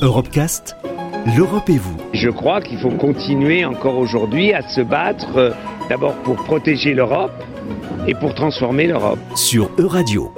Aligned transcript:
Europecast, 0.00 0.76
l'Europe 1.36 1.68
et 1.68 1.76
vous. 1.76 1.96
Je 2.14 2.28
crois 2.28 2.60
qu'il 2.60 2.78
faut 2.78 2.90
continuer 2.90 3.64
encore 3.64 3.98
aujourd'hui 3.98 4.52
à 4.52 4.62
se 4.62 4.80
battre 4.80 5.36
euh, 5.36 5.50
d'abord 5.88 6.14
pour 6.22 6.36
protéger 6.36 6.94
l'Europe 6.94 7.32
et 8.06 8.14
pour 8.14 8.32
transformer 8.32 8.86
l'Europe. 8.86 9.18
Sur 9.34 9.72
Euradio. 9.76 10.32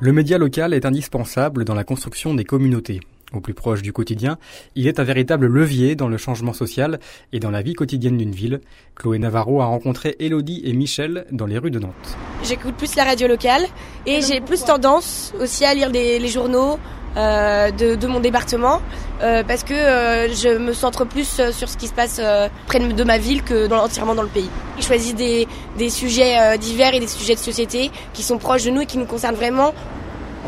Le 0.00 0.12
média 0.12 0.36
local 0.36 0.74
est 0.74 0.84
indispensable 0.84 1.64
dans 1.64 1.74
la 1.74 1.82
construction 1.82 2.34
des 2.34 2.44
communautés. 2.44 3.00
Au 3.32 3.40
plus 3.40 3.54
proche 3.54 3.80
du 3.80 3.94
quotidien, 3.94 4.36
il 4.74 4.86
est 4.86 5.00
un 5.00 5.04
véritable 5.04 5.46
levier 5.46 5.96
dans 5.96 6.08
le 6.08 6.18
changement 6.18 6.52
social 6.52 7.00
et 7.32 7.40
dans 7.40 7.50
la 7.50 7.62
vie 7.62 7.74
quotidienne 7.74 8.18
d'une 8.18 8.32
ville. 8.32 8.60
Chloé 8.96 9.18
Navarro 9.18 9.62
a 9.62 9.66
rencontré 9.66 10.14
Elodie 10.18 10.60
et 10.64 10.74
Michel 10.74 11.26
dans 11.32 11.46
les 11.46 11.56
rues 11.56 11.70
de 11.70 11.78
Nantes. 11.78 12.16
J'écoute 12.42 12.74
plus 12.74 12.96
la 12.96 13.04
radio 13.04 13.28
locale 13.28 13.62
et 14.06 14.20
j'ai 14.20 14.42
plus 14.42 14.62
tendance 14.62 15.32
aussi 15.40 15.64
à 15.64 15.72
lire 15.72 15.90
des, 15.90 16.18
les 16.18 16.28
journaux 16.28 16.78
de, 17.18 17.94
de, 17.96 18.06
mon 18.06 18.20
département 18.20 18.80
euh, 19.22 19.42
parce 19.46 19.64
que 19.64 19.74
euh, 19.74 20.32
je 20.32 20.56
me 20.58 20.72
centre 20.72 21.04
plus 21.04 21.40
euh, 21.40 21.50
sur 21.52 21.68
ce 21.68 21.76
qui 21.76 21.88
se 21.88 21.92
passe 21.92 22.18
euh, 22.20 22.48
près 22.66 22.78
de, 22.78 23.04
ma 23.04 23.18
ville 23.18 23.42
que 23.42 23.66
dans, 23.66 23.82
entièrement 23.84 24.14
dans 24.14 24.22
le 24.22 24.28
pays. 24.28 24.48
Je 24.78 24.84
choisis 24.84 25.14
des, 25.14 25.48
des 25.76 25.90
sujets 25.90 26.38
euh, 26.38 26.56
divers 26.56 26.94
et 26.94 27.00
des 27.00 27.08
sujets 27.08 27.34
de 27.34 27.40
société 27.40 27.90
qui 28.14 28.22
sont 28.22 28.38
proches 28.38 28.64
de 28.64 28.70
nous 28.70 28.82
et 28.82 28.86
qui 28.86 28.98
nous 28.98 29.06
concernent 29.06 29.34
vraiment. 29.34 29.74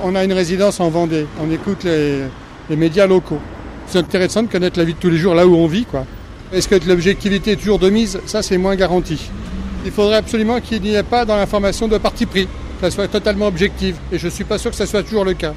On 0.05 0.15
a 0.15 0.23
une 0.25 0.33
résidence 0.33 0.79
en 0.81 0.89
Vendée, 0.89 1.27
on 1.43 1.51
écoute 1.51 1.85
les 1.85 2.23
les 2.71 2.77
médias 2.77 3.07
locaux. 3.07 3.41
C'est 3.87 3.99
intéressant 3.99 4.45
de 4.45 4.49
connaître 4.49 4.79
la 4.79 4.85
vie 4.85 4.95
de 4.95 4.99
tous 4.99 5.11
les 5.11 5.17
jours 5.19 5.35
là 5.35 5.47
où 5.47 5.55
on 5.57 5.67
vit. 5.67 5.85
quoi. 5.85 6.07
Est-ce 6.53 6.69
que 6.69 6.77
l'objectivité 6.87 7.53
est 7.53 7.57
toujours 7.57 7.81
de 7.81 7.91
mise? 7.91 8.21
Ça, 8.27 8.43
c'est 8.43 8.57
moins 8.57 8.77
garanti. 8.77 9.29
Il 9.85 9.91
faudrait 9.91 10.17
absolument 10.17 10.61
qu'il 10.61 10.81
n'y 10.83 10.95
ait 10.95 11.03
pas 11.03 11.25
dans 11.25 11.37
l'information 11.37 11.89
de 11.89 11.99
parti 11.99 12.27
pris, 12.27 12.47
que 12.47 12.51
ça 12.83 12.91
soit 12.91 13.09
totalement 13.09 13.47
objective. 13.47 13.97
Et 14.13 14.19
je 14.19 14.27
ne 14.27 14.31
suis 14.31 14.45
pas 14.45 14.57
sûr 14.59 14.71
que 14.71 14.77
ça 14.77 14.87
soit 14.87 15.03
toujours 15.03 15.25
le 15.25 15.35
cas. 15.35 15.53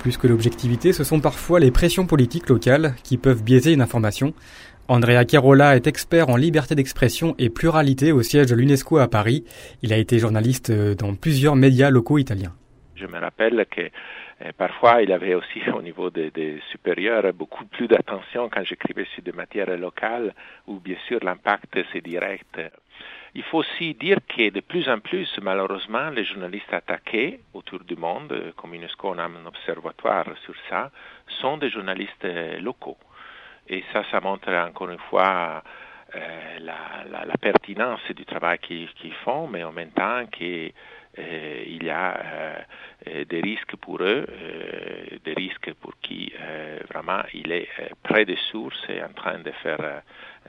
Plus 0.00 0.16
que 0.16 0.26
l'objectivité, 0.26 0.94
ce 0.94 1.04
sont 1.04 1.20
parfois 1.20 1.60
les 1.60 1.70
pressions 1.70 2.06
politiques 2.06 2.48
locales 2.48 2.94
qui 3.04 3.18
peuvent 3.18 3.44
biaiser 3.44 3.74
une 3.74 3.82
information. 3.82 4.32
Andrea 4.88 5.26
Chiarola 5.28 5.76
est 5.76 5.86
expert 5.86 6.30
en 6.30 6.36
liberté 6.36 6.74
d'expression 6.74 7.34
et 7.38 7.50
pluralité 7.50 8.10
au 8.10 8.22
siège 8.22 8.46
de 8.46 8.54
l'UNESCO 8.54 8.96
à 8.96 9.08
Paris. 9.08 9.44
Il 9.82 9.92
a 9.92 9.98
été 9.98 10.18
journaliste 10.18 10.72
dans 10.72 11.14
plusieurs 11.14 11.54
médias 11.54 11.90
locaux 11.90 12.16
italiens. 12.16 12.54
Je 12.96 13.06
me 13.06 13.18
rappelle 13.18 13.66
que 13.70 13.82
et 14.42 14.52
parfois, 14.52 15.02
il 15.02 15.12
avait 15.12 15.34
aussi 15.34 15.60
au 15.74 15.82
niveau 15.82 16.10
des, 16.10 16.30
des 16.30 16.60
supérieurs 16.70 17.32
beaucoup 17.34 17.66
plus 17.66 17.88
d'attention 17.88 18.48
quand 18.48 18.64
j'écrivais 18.64 19.06
sur 19.14 19.22
des 19.22 19.32
matières 19.32 19.76
locales 19.76 20.34
où 20.66 20.80
bien 20.80 20.96
sûr 21.06 21.18
l'impact 21.22 21.78
c'est 21.92 22.02
direct. 22.02 22.58
Il 23.34 23.42
faut 23.44 23.58
aussi 23.58 23.94
dire 23.94 24.18
que 24.28 24.50
de 24.50 24.60
plus 24.60 24.88
en 24.88 24.98
plus, 24.98 25.28
malheureusement, 25.40 26.10
les 26.10 26.24
journalistes 26.24 26.72
attaqués 26.72 27.40
autour 27.54 27.80
du 27.80 27.96
monde, 27.96 28.52
comme 28.56 28.74
UNESCO 28.74 29.10
on 29.10 29.18
a 29.18 29.24
un 29.24 29.46
observatoire 29.46 30.26
sur 30.44 30.54
ça, 30.68 30.90
sont 31.40 31.56
des 31.58 31.70
journalistes 31.70 32.26
locaux. 32.60 32.98
Et 33.68 33.84
ça, 33.92 34.02
ça 34.10 34.20
montre 34.20 34.50
encore 34.52 34.90
une 34.90 34.98
fois 34.98 35.62
euh, 36.16 36.58
la, 36.58 37.36
pertinence 37.40 38.00
du 38.10 38.24
travail 38.24 38.58
qu'ils 38.58 38.92
qu 38.94 39.10
font, 39.24 39.46
mais 39.46 39.62
en 39.62 39.72
même 39.72 39.92
temps 39.92 40.26
qu'il 40.26 40.72
euh, 41.18 41.64
y 41.82 41.90
a 41.90 42.20
euh, 43.06 43.24
des 43.28 43.40
risques 43.40 43.74
pour 43.76 44.02
eux, 44.02 44.26
euh, 44.28 45.18
des 45.24 45.32
risques 45.32 45.72
pour 45.80 45.92
qui 46.00 46.32
vraiment 46.92 47.22
il 47.34 47.52
est 47.52 47.68
près 48.02 48.24
des 48.24 48.38
sources 48.50 48.82
et 48.88 49.02
en 49.02 49.12
train 49.12 49.38
de 49.38 49.50
faire 49.62 50.02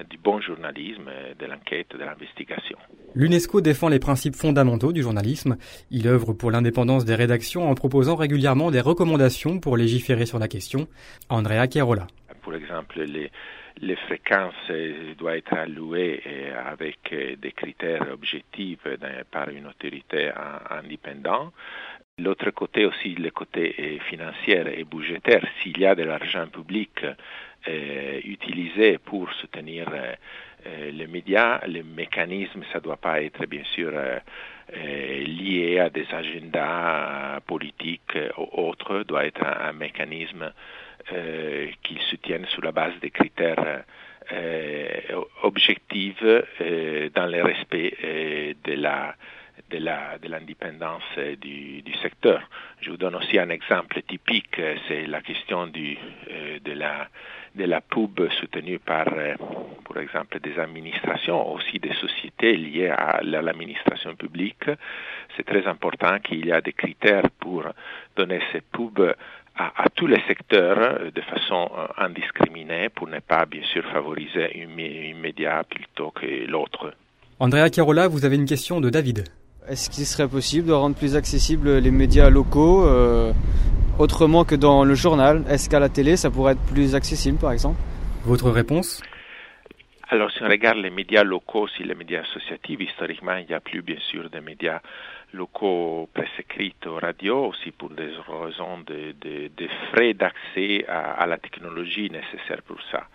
du 0.09 0.18
bon 0.18 0.40
journalisme, 0.42 1.09
de 1.38 1.45
l'enquête, 1.45 1.88
de 1.92 2.03
l'investigation. 2.03 2.78
L'UNESCO 3.16 3.62
défend 3.62 3.90
les 3.90 4.00
principes 4.00 4.36
fondamentaux 4.36 4.92
du 4.92 5.02
journalisme. 5.02 5.58
Il 5.90 6.08
œuvre 6.08 6.34
pour 6.34 6.52
l'indépendance 6.52 7.06
des 7.06 7.16
rédactions 7.16 7.70
en 7.70 7.75
proposant 7.75 8.16
régulièrement 8.16 8.72
des 8.72 8.81
recommandations 8.81 9.59
pour 9.59 9.78
légiférer 9.78 10.25
sur 10.25 10.40
la 10.40 10.48
question. 10.48 10.88
Andrea 11.30 11.68
Chiarola. 11.68 12.08
Pour 12.42 12.53
exemple, 12.56 13.02
les, 13.02 13.31
les 13.80 13.95
fréquences 13.95 14.72
doivent 15.17 15.36
être 15.36 15.53
allouées 15.53 16.22
avec 16.66 17.14
des 17.39 17.52
critères 17.52 18.12
objectifs 18.12 18.85
par 19.31 19.50
une 19.50 19.68
autorité 19.68 20.31
indépendante. 20.69 21.53
L'autre 22.18 22.51
côté 22.51 22.85
aussi, 22.85 23.16
le 23.16 23.31
côté 23.31 24.00
financier 24.09 24.62
et 24.78 24.84
budgétaire, 24.84 25.44
s'il 25.62 25.79
y 25.79 25.85
a 25.85 25.96
de 25.96 26.03
l'argent 26.03 26.46
public 26.47 27.03
euh, 27.68 28.19
utilisé 28.23 28.97
pour 28.97 29.31
soutenir 29.34 29.88
euh, 30.66 30.91
les 30.91 31.07
médias, 31.07 31.59
le 31.67 31.84
mécanisme, 31.84 32.62
ça 32.72 32.79
ne 32.79 32.84
doit 32.84 32.97
pas 32.97 33.22
être 33.22 33.46
bien 33.46 33.63
sûr 33.75 33.91
euh, 33.94 34.19
lié 34.73 35.79
à 35.79 35.90
des 35.90 36.06
agendas 36.12 37.40
politiques 37.46 38.17
ou 38.38 38.47
autres, 38.67 39.03
doit 39.03 39.25
être 39.25 39.44
un, 39.44 39.73
mécanisme 39.73 40.51
euh, 41.12 41.67
qu'ils 42.31 42.46
soutiennent 42.46 42.46
sur 42.47 42.64
la 42.64 42.72
base 42.72 42.94
des 43.02 43.09
critères 43.12 43.84
euh, 44.31 44.88
objectifs 45.44 46.24
euh, 46.24 47.09
dans 47.14 47.28
le 47.28 47.44
respect 47.44 48.56
de 48.64 48.74
la 48.74 49.16
de 49.69 50.28
l'indépendance 50.28 51.03
du, 51.40 51.81
du, 51.81 51.94
secteur. 52.02 52.41
Je 52.81 52.90
vous 52.90 52.97
donne 52.97 53.16
aussi 53.16 53.40
un 53.40 53.50
exemple 53.50 54.02
typique, 54.02 54.59
c'est 54.88 55.06
la 55.06 55.22
question 55.22 55.68
du, 55.68 55.97
de 56.64 56.74
la 56.74 57.08
de 57.56 57.66
la 57.66 57.81
pub 57.81 58.20
soutenue 58.40 58.80
par, 58.80 59.06
par 59.06 60.02
exemple, 60.02 60.40
des 60.40 60.58
administrations, 60.58 61.53
aussi 61.53 61.80
des 61.80 61.94
sociétés 61.94 62.56
liées 62.56 62.90
à 62.90 63.20
l'administration 63.24 64.16
publique. 64.16 64.70
C'est 65.36 65.46
très 65.46 65.66
important 65.68 66.20
qu'il 66.20 66.46
y 66.46 66.52
a 66.52 66.62
des 66.62 66.74
critères 66.74 67.30
pour 67.40 67.64
donner 68.16 68.41
ces 68.52 68.62
pubs 68.62 69.16
à, 69.61 69.83
à, 69.83 69.89
tous 69.89 70.07
les 70.07 70.22
secteurs 70.27 71.11
de 71.13 71.22
façon 71.22 71.69
indiscriminée 71.97 72.89
pour 72.89 73.07
ne 73.07 73.19
pas 73.19 73.45
bien 73.45 73.63
sûr 73.72 73.83
favoriser 73.91 74.57
une, 74.57 74.79
une 74.79 75.19
média 75.19 75.63
plutôt 75.69 76.11
que 76.11 76.47
l'autre. 76.47 76.94
Andrea 77.39 77.69
Chiarola, 77.72 78.07
vous 78.07 78.25
avez 78.25 78.35
une 78.35 78.45
question 78.45 78.81
de 78.81 78.89
David. 78.89 79.25
Est-ce 79.67 79.89
qu'il 79.89 80.05
serait 80.05 80.27
possible 80.27 80.67
de 80.67 80.73
rendre 80.73 80.95
plus 80.95 81.16
accessibles 81.16 81.77
les 81.77 81.91
médias 81.91 82.29
locaux 82.29 82.85
euh, 82.85 83.31
autrement 83.99 84.44
que 84.44 84.55
dans 84.55 84.83
le 84.83 84.95
journal? 84.95 85.44
Est-ce 85.49 85.69
qu'à 85.69 85.79
la 85.79 85.89
télé 85.89 86.17
ça 86.17 86.29
pourrait 86.31 86.53
être 86.53 86.66
plus 86.73 86.95
accessible 86.95 87.38
par 87.38 87.51
exemple? 87.51 87.79
Votre 88.25 88.49
réponse? 88.49 89.01
Alors, 90.11 90.29
si 90.29 90.44
on 90.44 90.49
regarde 90.49 90.79
les 90.79 90.89
médias 90.89 91.23
locaux, 91.23 91.69
si 91.69 91.85
les 91.85 91.95
médias 91.95 92.19
associatifs, 92.23 92.81
historiquement, 92.81 93.38
il 93.38 93.45
n'y 93.47 93.53
a 93.53 93.61
plus, 93.61 93.81
bien 93.81 93.99
sûr, 93.99 94.29
de 94.29 94.39
médias 94.41 94.81
locaux 95.31 96.09
presse 96.13 96.38
écrite 96.38 96.85
radio, 96.85 97.45
aussi 97.45 97.72
pour 97.72 97.91
des 97.91 98.11
raisons 98.27 98.79
de, 98.79 99.16
frais 99.89 100.13
d'accès 100.13 100.83
à, 100.89 101.13
à, 101.13 101.25
la 101.27 101.38
technologie 101.38 102.09
nécessaire 102.09 102.61
pour 102.63 102.81
ça. 102.91 103.07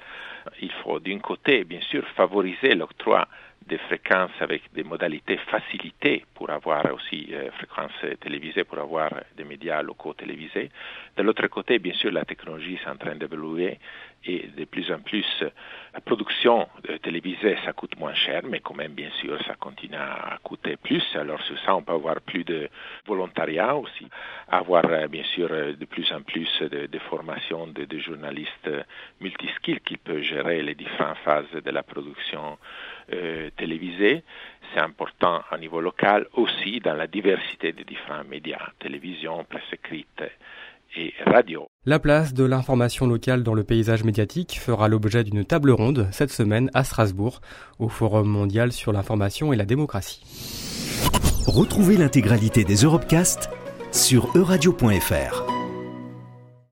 Il 0.62 0.72
faut, 0.82 0.98
d'un 0.98 1.18
côté, 1.18 1.64
bien 1.64 1.82
sûr, 1.82 2.02
favoriser 2.16 2.74
l'octroi 2.74 3.28
des 3.66 3.78
fréquences 3.78 4.30
avec 4.40 4.62
des 4.72 4.84
modalités 4.84 5.36
facilitées 5.36 6.24
pour 6.34 6.50
avoir 6.50 6.84
aussi 6.94 7.28
euh, 7.32 7.50
fréquences 7.52 8.18
télévisées, 8.20 8.64
pour 8.64 8.78
avoir 8.78 9.10
des 9.36 9.44
médias 9.44 9.82
locaux 9.82 10.14
télévisés. 10.14 10.70
De 11.16 11.22
l'autre 11.22 11.46
côté, 11.48 11.78
bien 11.78 11.94
sûr, 11.94 12.12
la 12.12 12.24
technologie 12.24 12.78
est 12.82 12.88
en 12.88 12.96
train 12.96 13.16
d'évoluer 13.16 13.78
et 14.26 14.48
de 14.56 14.64
plus 14.64 14.90
en 14.90 15.00
plus, 15.00 15.26
la 15.94 16.00
production 16.00 16.68
télévisée, 17.02 17.56
ça 17.64 17.72
coûte 17.72 17.98
moins 17.98 18.14
cher, 18.14 18.42
mais 18.44 18.60
quand 18.60 18.74
même, 18.74 18.92
bien 18.92 19.10
sûr, 19.20 19.38
ça 19.46 19.54
continue 19.54 19.96
à 19.96 20.38
coûter 20.42 20.76
plus. 20.76 21.04
Alors, 21.14 21.40
sur 21.42 21.58
ça, 21.60 21.76
on 21.76 21.82
peut 21.82 21.92
avoir 21.92 22.20
plus 22.20 22.44
de 22.44 22.68
volontariat 23.06 23.74
aussi, 23.76 24.06
avoir, 24.48 24.82
bien 25.08 25.24
sûr, 25.24 25.48
de 25.48 25.84
plus 25.84 26.10
en 26.12 26.22
plus 26.22 26.48
de, 26.60 26.86
de 26.86 26.98
formations 26.98 27.66
de, 27.68 27.98
journalistes 27.98 28.70
multiskills 29.20 29.80
qui 29.80 29.96
peuvent 29.96 30.22
gérer 30.22 30.62
les 30.62 30.74
différentes 30.74 31.18
phases 31.18 31.50
de 31.52 31.70
la 31.70 31.82
production 31.82 32.58
euh, 33.12 33.50
télévisée. 33.56 34.22
C'est 34.72 34.80
important 34.80 35.42
au 35.52 35.56
niveau 35.56 35.80
local 35.80 36.26
aussi 36.34 36.80
dans 36.80 36.94
la 36.94 37.06
diversité 37.06 37.72
des 37.72 37.84
différents 37.84 38.24
médias, 38.24 38.70
télévision, 38.78 39.44
presse 39.44 39.72
écrite 39.72 40.22
et 40.96 41.14
radio. 41.24 41.68
La 41.88 42.00
place 42.00 42.34
de 42.34 42.42
l'information 42.42 43.06
locale 43.06 43.44
dans 43.44 43.54
le 43.54 43.62
paysage 43.62 44.02
médiatique 44.02 44.58
fera 44.60 44.88
l'objet 44.88 45.22
d'une 45.22 45.44
table 45.44 45.70
ronde 45.70 46.08
cette 46.10 46.32
semaine 46.32 46.68
à 46.74 46.82
Strasbourg, 46.82 47.40
au 47.78 47.88
Forum 47.88 48.26
mondial 48.26 48.72
sur 48.72 48.92
l'information 48.92 49.52
et 49.52 49.56
la 49.56 49.64
démocratie. 49.64 50.20
Retrouvez 51.46 51.96
l'intégralité 51.96 52.64
des 52.64 52.82
Europecast 52.82 53.50
sur 53.92 54.36
euradio.fr. 54.36 55.55